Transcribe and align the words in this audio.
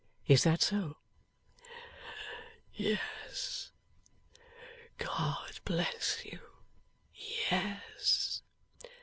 Is 0.25 0.41
that 0.45 0.63
so?' 0.63 0.97
'Yes. 2.73 3.69
God 4.97 5.59
bless 5.63 6.25
you! 6.25 6.39
Yes. 7.13 8.41